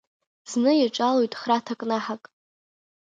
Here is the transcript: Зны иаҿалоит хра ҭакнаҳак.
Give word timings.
Зны 0.51 0.71
иаҿалоит 0.77 1.33
хра 1.39 1.57
ҭакнаҳак. 1.65 2.23